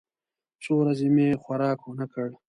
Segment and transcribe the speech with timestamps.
[0.63, 2.27] څو ورځې مې خوراک ونه کړ.